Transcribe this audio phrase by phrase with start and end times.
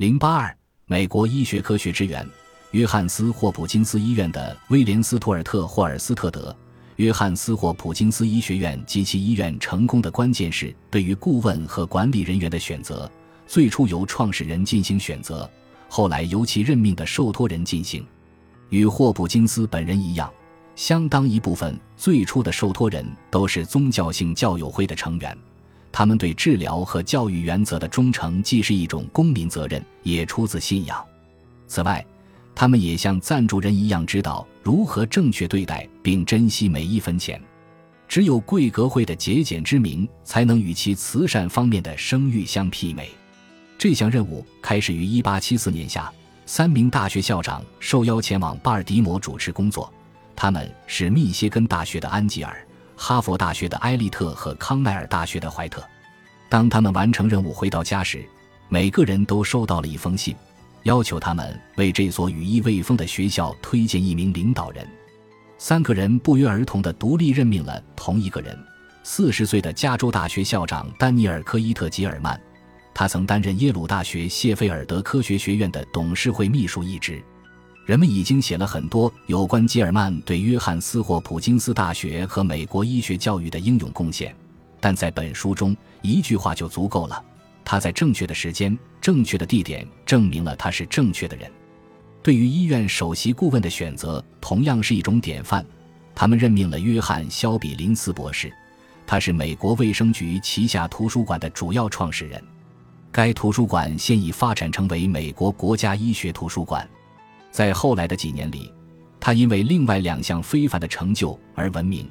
[0.00, 0.56] 零八二，
[0.86, 2.26] 美国医学科学之源，
[2.70, 6.56] 约翰斯霍普金斯医院的威廉斯托尔特霍尔斯特德。
[6.96, 13.12] 约翰斯霍普金斯医学院及其医院成功的关键是对于顾问和管理人员的选择，
[13.46, 15.46] 最初由创始人进行选择，
[15.86, 18.02] 后来由其任命的受托人进行。
[18.70, 20.32] 与霍普金斯本人一样，
[20.76, 25.36] 相当一部分最初的受托人都是宗教性教友会的成员。
[25.92, 31.04] 他们对治疗和教育原则的忠诚，既是一种公民责任，也出自信仰。
[31.66, 32.04] 此外，
[32.54, 37.40] 他们也像赞助人一样，知道如何正确对待并珍惜每一分钱。
[38.08, 43.08] 只有贵格会的节俭之名，才能与其慈善方面的声誉相媲美。
[43.78, 46.12] 这项任务开始于1874年夏，
[46.44, 49.92] 三名大学校长受邀前往巴尔的摩主持工作，
[50.34, 52.66] 他们是密歇根大学的安吉尔。
[53.02, 55.82] 哈佛大学的埃利特和康奈尔大学的怀特，
[56.50, 58.22] 当他们完成任务回到家时，
[58.68, 60.36] 每个人都收到了一封信，
[60.82, 64.86] 要求他们为这所羽翼未丰的学校推荐一名领导人。
[65.56, 68.56] 三个人不约而同地独立任命了同一个人：
[69.02, 72.38] 四十岁的加州大学校长丹尼尔·科伊特·吉尔曼，
[72.92, 77.24] 他曾担任耶鲁大学谢菲尔德科学学院的董事会秘书一职。
[77.90, 84.32] 人们已经写了很多有关吉尔曼对约翰斯霍普金斯大学和美国医学教育的英勇贡献，
[84.78, 87.20] 但在本书中一句话就足够了：
[87.64, 91.50] 他在正确的时间、正确的地点证明了他是正确的人。
[92.22, 95.66] 对于医院首席顾问的选择，同样是一种典范。
[96.14, 98.52] 他们任命了约翰·肖比林斯博士，
[99.04, 102.40] 他是美国卫生局旗下图书馆的主要创始人。
[103.10, 106.88] 该图书馆现已发展成为美国国家医学图书馆。
[107.50, 108.72] 在后来的几年里，
[109.18, 112.08] 他因为另外两项非凡的成就而闻名：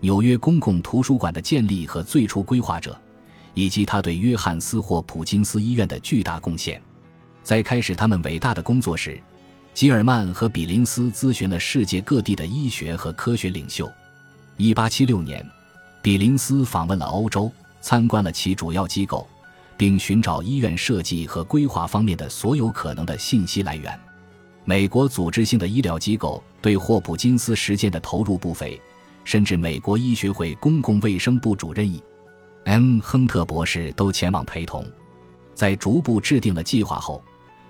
[0.00, 2.98] 纽约公共图书馆的建立和最初规划者，
[3.54, 6.80] 以及他对约翰斯霍普金斯医院的巨大贡献。
[7.42, 9.20] 在开始他们伟大的工作时，
[9.74, 13.90] 吉尔曼和比林斯咨询了世界各地的医学和科学领袖。
[14.58, 15.46] 1876年，
[16.00, 19.28] 比林斯访问了欧洲，参观了其主要机构，
[19.76, 23.98] 并寻找医院设计和规划方面的所有可能的信息来源。
[24.68, 28.80] 美国组织性的医疗机构对霍普金斯实践的投入不菲，
[29.22, 31.88] 甚至美国医学会公共卫生部主任
[32.64, 32.98] M.
[33.00, 34.84] 亨特博士都前往陪同。
[35.54, 37.22] 在逐步制定了计划后，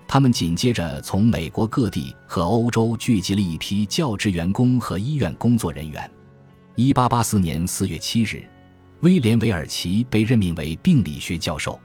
[0.08, 6.10] 他们紧接着从美国各地和欧洲聚集了一批教职员工和医院工作人员。
[6.76, 8.48] 1884年4月7日，
[9.00, 11.78] 威廉·韦尔奇被任命为病理学教授。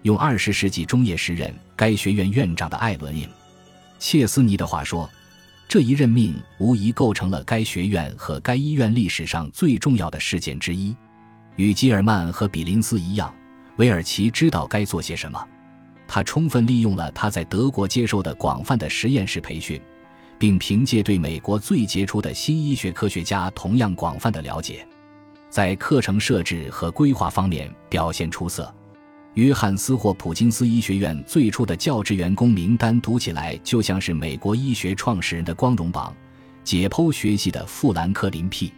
[0.00, 3.28] 用20世纪中叶时任该学院院长的艾伦 ·M。
[3.98, 5.08] 切斯尼的话说
[5.68, 10.94] ：“这一任命无疑构成了该学院和该医院历史上最重要的事件之一。”
[11.56, 13.34] 与基尔曼和比林斯一样，
[13.76, 15.42] 韦尔奇知道该做些什么。
[16.06, 19.80] 他充分利用了他在德国接受的广泛的实验室培训，
[20.38, 24.86] 并凭借对美国最杰出的新医学科学家同样广泛的了解，
[25.48, 28.72] 在课程设置和规划方面表现出色。
[29.36, 36.10] 约翰斯霍普金斯医学院最初的教职员工名单读起来就像是美国医学创始人的光荣榜：
[36.64, 38.70] 解剖学系的富兰克林 ·P·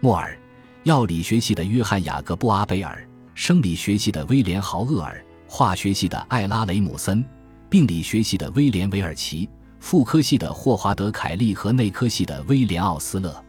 [0.00, 0.38] 莫尔，
[0.82, 3.02] 药理学系的约翰·雅各布·阿贝尔，
[3.34, 7.24] 生理学系的威廉·豪厄尔，化学系的艾拉·雷姆森，
[7.70, 9.48] 病理学系的威廉·韦尔奇，
[9.80, 13.42] 妇科系的霍华德·凯利和内科系的威廉·奥斯勒。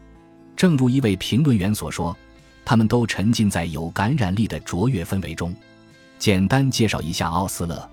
[0.56, 2.16] 正如一位评论员所说，
[2.64, 5.54] 他们都沉浸在有感染力的卓越氛围中。
[6.18, 7.90] 简单介绍一下奥斯勒，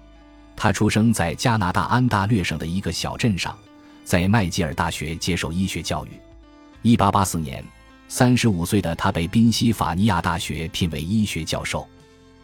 [0.56, 3.58] 他出生在加拿大安大略省的一个小镇上，
[4.04, 6.10] 在麦吉尔大学接受医学教育。
[6.84, 7.64] 1884年
[8.10, 11.88] ，35岁的他被宾夕法尼亚大学聘为医学教授。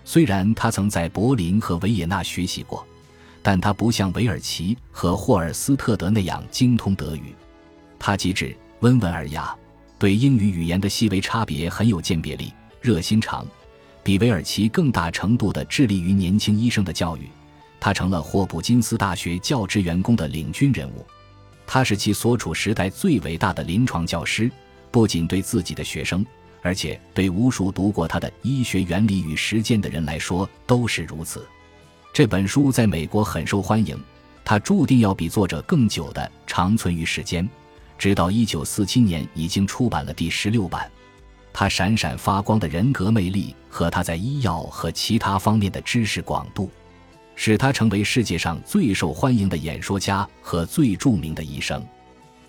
[0.06, 2.86] 虽然他曾在柏林和维也纳学习过，
[3.42, 7.36] 但他不像韦尔奇和霍尔斯特德那样精通德语。
[8.00, 9.56] 他机智、温文尔雅，
[9.98, 13.46] 对英语语言的细微差别很有鉴别力，热心肠。
[14.10, 17.30] 比韦尔奇更大程度地致力于年轻医生的教育，
[17.80, 21.06] 他成了霍普金斯大学教职员工的领军人物。
[21.68, 24.50] 他是其所处时代最伟大的临床教师，
[24.90, 26.26] 不仅对自己的学生，
[26.64, 31.48] 而且对无数读过他的《医学原理与实践》的人来说都是如此。
[32.12, 33.96] 这本书在美国很受欢迎，
[34.44, 37.48] 它注定要比作者更久的长存于世间，
[37.96, 40.90] 直到1947年已经出版了第十六版。
[41.52, 46.70] 他闪闪发光的人格魅力和他在医药和其他方面的知识广度，
[47.36, 51.86] 使他成为世界上最受欢迎的演说家和最著名的医生。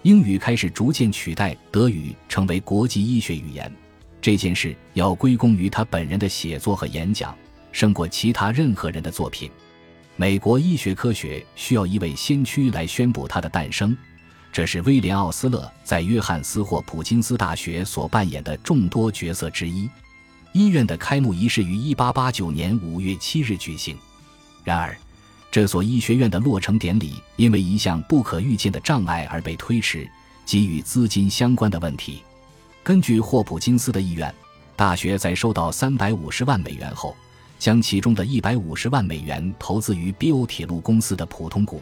[0.02, 3.70] 英语开始逐渐取代德语成为国际医学语言，
[4.20, 7.36] 这件事要归功于他本人的写作和演讲，
[7.72, 9.50] 胜过其他任何人的作品。
[10.16, 13.96] 美国医学科学需要一位先驱来宣布它的诞生，
[14.52, 19.88] 这是威廉·奥斯勒在约翰斯霍普金斯大学所扮演的众多角色之一。
[20.52, 23.96] 医院的开幕仪式于1889年5月7日举行。
[24.64, 24.96] 然而，
[25.52, 30.08] 这所医学院的落成典礼因为一项不可预见的障碍而被推迟，
[30.44, 32.22] 即与资金相关的问题。
[32.82, 34.34] 根据霍普金斯的意愿，
[34.74, 37.14] 大学在收到350万美元后，
[37.56, 41.80] 将其中的一百五十万美元投资于 BO 铁路公司的普通股。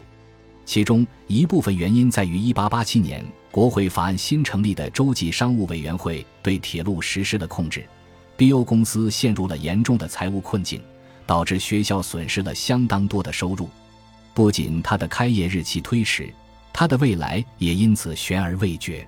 [0.69, 7.83] 其中一部分原因在于1887年国会法案新成立的洲际商务委员会对铁路实施了控制
[8.37, 10.79] ，BO 公司陷入了严重的财务困境。
[11.25, 13.67] 导致学校损失了相当多的收入，
[14.35, 16.31] 不仅他的开业日期推迟，
[16.71, 19.07] 他的未来也因此悬而未决。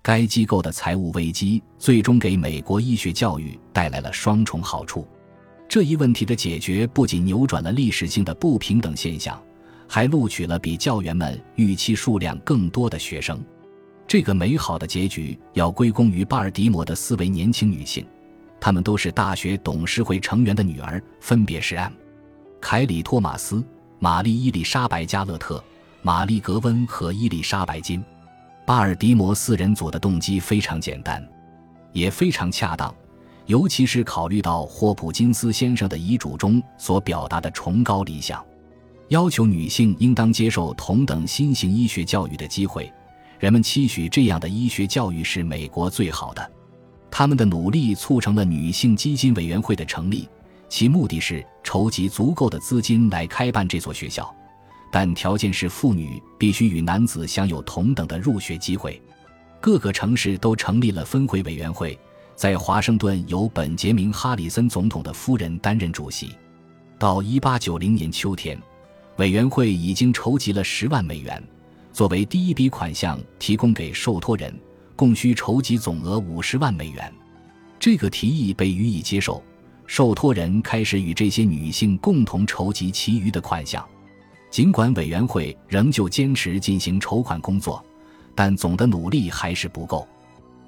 [0.00, 5.06] 该机构的财务危机最终给美国医学教育带来了双重好处。
[5.68, 9.38] 这一问题的解决不仅扭转了历史性的不平等现象，
[9.88, 13.42] 还录取了比教员们预期数量更多的学生。
[14.06, 18.04] 这个美好的结局要归功于巴尔的摩的四位年轻女性。
[18.60, 21.92] 她们都是大学董事会成员的女儿，分别是 M.
[22.60, 23.62] 凯里·托马斯、
[23.98, 25.62] 玛丽·伊丽莎白·加勒特、
[26.02, 28.02] 玛丽·格温和伊丽莎白·金。
[28.66, 31.22] 巴尔的摩四人组的动机非常简单，
[31.92, 32.94] 也非常恰当，
[33.44, 38.42] 尤其是考虑到霍普金斯先生的遗嘱中所表达的崇高理想，
[39.08, 42.90] 要求女性应当接受同等新型医学教育的机会。
[43.38, 46.50] 人们期许这样的医学教育是美国最好的。
[47.10, 50.28] 他们的努力促成了女性基金委员会的成立，
[50.68, 54.34] 其目的是筹集足够的资金来开办这所学校，
[54.90, 59.00] 但条件是妇女必须与男子享有同等的入学机会。
[59.60, 61.98] 各个城市都成立了分会委员会，
[62.34, 66.30] 在华盛顿由本杰明·哈里森总统的夫人担任主席。
[66.98, 68.60] 到1890年秋天，
[69.16, 71.42] 委员会已经筹集了十万美元，
[71.92, 74.54] 作为第一笔款项提供给受托人。
[74.96, 77.12] 共需筹集总额五十万美元，
[77.80, 79.42] 这个提议被予以接受。
[79.88, 83.84] 受托人开始与这些女性共同筹集其余的款项。
[84.52, 87.84] 尽管委员会仍旧坚持进行筹款工作，
[88.36, 90.06] 但总的努力还是不够。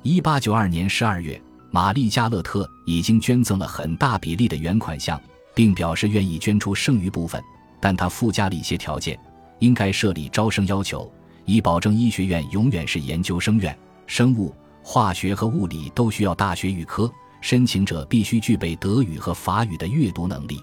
[0.03, 1.41] 一八九二年十二月，
[1.71, 5.21] 玛丽加勒特已经捐赠了很大比例的原款项，
[5.55, 7.41] 并表示愿意捐出剩余部分，
[7.87, 9.17] 但他附加了一些条件：
[9.61, 11.09] 应该设立招生要求，
[11.45, 13.79] 以保证医学院永远是研究生院。
[14.09, 14.53] 生物、
[14.83, 17.09] 化学和物理都需要大学预科，
[17.41, 20.61] 申请者必须具备德语和法语的阅读能力。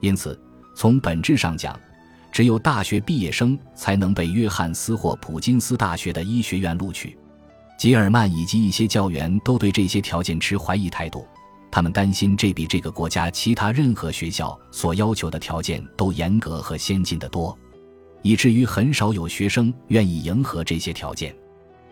[0.00, 0.38] 因此，
[0.76, 1.80] 从本质上讲，
[2.30, 7.16] 只有大学毕业生才能被约翰斯或普金斯大学的医学院录取。
[7.78, 11.26] 吉尔曼以及一些教员都对这些条件持怀疑态度，
[11.70, 17.56] 他们担心这比这个国家其他任何学校所要求的条件都严格和先进的多，
[18.22, 21.34] 以至于很少有学生愿意迎合这些条件。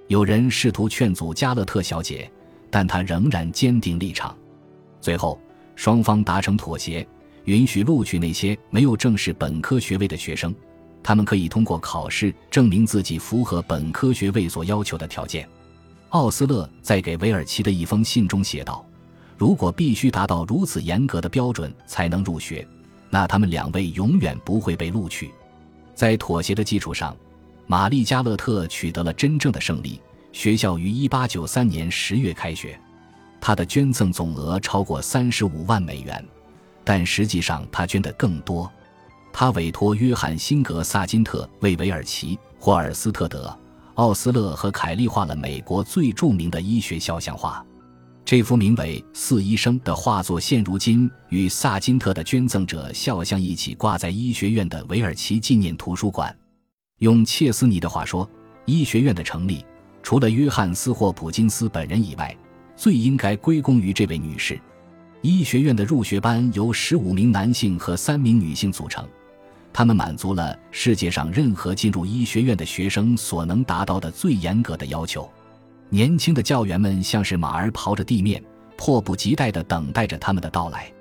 [0.09, 2.31] 有人试图劝阻加勒特小姐，
[2.71, 4.37] 但她仍然坚定立场。
[5.01, 5.39] 最后，
[5.77, 7.07] 双方达成妥协，
[7.45, 10.53] 允许录取那些没有正式本科学位的学生，
[11.05, 15.49] 他们可以通过考试证明自己符合本科学位所要求的条件。
[16.09, 18.85] 奥斯勒在给韦尔奇的一封信中写道
[19.39, 22.67] ：“如果必须达到如此严格的标准才能入学，
[23.09, 25.31] 那他们两位永远不会被录取。”
[25.95, 27.17] 在妥协的基础上。
[27.71, 30.01] 玛丽加勒特取得了真正的胜利。
[30.33, 32.81] 学校于1893年10月开学，
[33.43, 36.25] 他的捐赠总额超过35万美元，
[36.83, 38.73] 但实际上他捐的更多。
[39.35, 43.55] 他委托约翰·辛格萨金特为韦尔奇、霍尔斯特德、
[43.97, 47.63] 奥斯勒和凯利画了美国最著名的医学肖像画。
[48.31, 56.37] 这幅名为《四医生》的画作，现如今与萨金特的捐赠者肖像一起挂在医学院的韦尔奇纪念图书馆。
[56.99, 58.29] 用切斯尼的话说，
[58.67, 59.65] 医学院的成立，
[60.03, 62.37] 除了约翰斯霍普金斯本人以外，
[62.77, 64.61] 最应该归功于这位女士。
[65.23, 69.09] 医学院的入学班由十五名男性和三名女性组成，
[69.73, 75.27] 他们满足了世界上任何进入医学院的学生所能达到的最严格的要求。
[75.91, 78.43] 年轻的教员们像是马儿刨着地面，
[78.77, 80.93] 迫不及待地等待着他们的到来。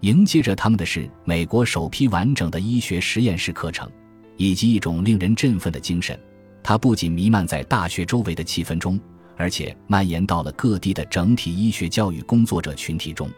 [0.00, 3.90] 迎接着他们的是美国首批完整的医学实验室课程。
[4.38, 6.18] 以及一种令人振奋的精神，
[6.62, 9.00] 它不仅弥漫在大学周围的气氛中，
[9.34, 13.30] 而且蔓延到了各地的整体医学教育工作者群体中。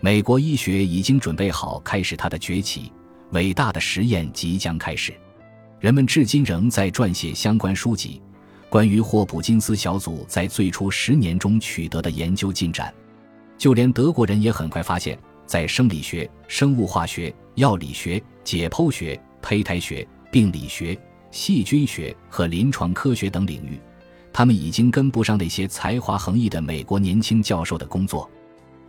[0.00, 2.92] 美国医学已经准备好开始它的崛起，
[3.32, 5.12] 伟大的实验即将开始。
[5.80, 8.22] 人们至今仍在撰写相关书籍，
[8.68, 12.92] 关于霍普金斯小组在最初十年中取得的研究进展。
[13.56, 19.20] 就连德国人也很快发现，在生理学、生物化学、药理学、解剖学。
[19.40, 20.98] 胚胎学、病理学、
[21.30, 23.80] 细菌学和临床科学等领域，
[24.32, 28.28] 他们已经跟不上那些才华横溢的美国年轻教授的工作。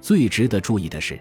[0.01, 1.19] 最值得注意的是，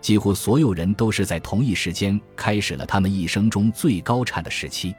[0.00, 4.92] 几乎所有人都是在同一时间开始了他们一生中最高产的时期。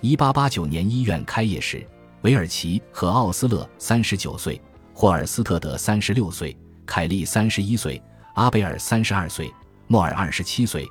[0.00, 1.84] 一八八九年医院开业时，
[2.22, 4.60] 韦尔奇和奥斯勒三十九岁，
[4.92, 8.02] 霍尔斯特德三十六岁，凯利三十一岁，
[8.34, 9.52] 阿贝尔三十二岁，
[9.86, 10.84] 莫尔二十七岁。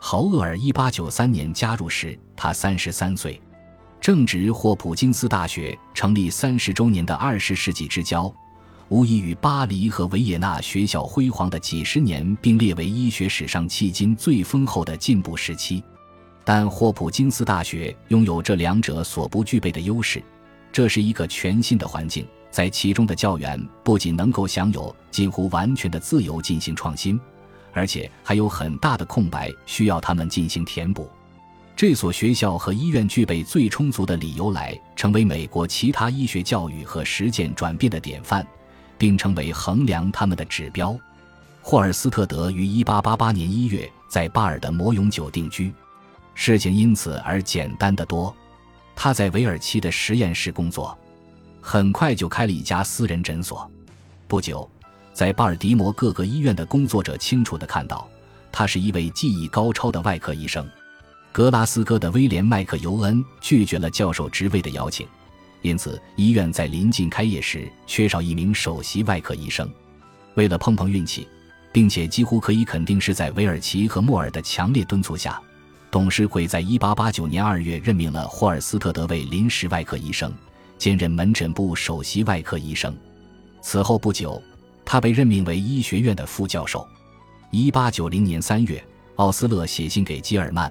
[0.00, 3.40] 豪厄尔一八九三年加入时，他三十三岁。
[4.00, 8.34] 正值霍普金斯大学成立三十周年的二十世纪之交，
[8.88, 15.80] 无疑与巴黎和维也纳学校辉煌的几十年并列为医学史上迄今最丰厚的进步时期。
[16.42, 20.20] 但霍普金斯大学拥有这两者所不具备的优势，
[20.72, 27.20] 这是一个全新的环境，在其中的教员不仅能够享有近乎完全的自由进行创新。
[27.74, 31.08] 而且还有很大的空白需要他们进行填补。
[31.74, 38.46] 这所学校和医院具备最充足的理由来成为美国其他医学教育和实践转变的典范，
[38.98, 40.94] 并成为衡量他们的指标。
[41.62, 45.72] 霍尔斯特德于1888年1月在巴尔的摩永久定居，
[46.34, 48.34] 事情因此而简单得多。
[48.94, 50.96] 他在韦尔奇的实验室工作，
[51.60, 53.70] 很快就开了一家私人诊所。
[54.28, 54.68] 不久。
[55.14, 58.08] 在巴尔的摩各个医院的工作者清楚地看到，
[58.50, 60.66] 他是一位技艺高超的外科医生。
[61.30, 65.06] 格拉斯哥的威廉·麦克尤恩拒绝了教授职位的邀请，
[65.60, 69.70] 因此医院在临近开业时缺少一名首席外科医生。
[70.34, 71.28] 为了碰碰运气，
[71.70, 75.38] 并且几乎可以肯定是在韦尔奇和莫尔的强烈敦促下，
[75.92, 80.32] 董事会在1889年2月任命了霍尔斯特德为临时外科医生，
[80.76, 82.96] 兼任门诊部首席外科医生。
[83.60, 84.42] 此后不久。
[84.84, 86.84] 他被任命为医学院的副教授。
[87.52, 88.84] 一八九零年三月，
[89.14, 90.70] 奥斯勒写信给基尔曼，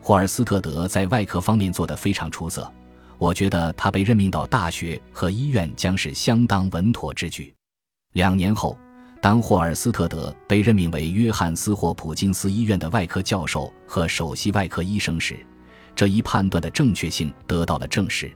[0.00, 2.70] 霍尔斯特德在外科方面做得非常出色。
[3.18, 7.54] 我觉得他被任命到大学和医院将是相当稳妥之举。
[8.14, 8.76] 两年后，
[9.22, 15.38] 当霍尔斯特德被任命为约翰斯霍普金斯医院的外科教授和首席外科医生时，
[15.94, 18.32] 这一判断的正确性得到了证实。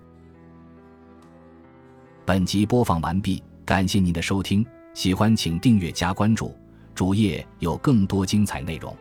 [2.25, 4.65] 本集播放完毕，感谢您的收听。
[4.95, 6.57] 喜欢请订阅加关注，
[6.95, 8.97] 主页有更多精彩内容。